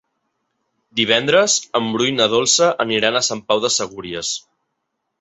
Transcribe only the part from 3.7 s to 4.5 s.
Segúries.